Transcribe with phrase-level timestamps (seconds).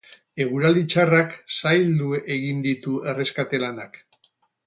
[0.43, 4.01] Eguraldi txarrak zaildu egin ditu erreskate lanak.